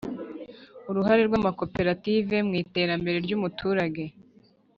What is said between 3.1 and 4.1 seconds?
ry umuturage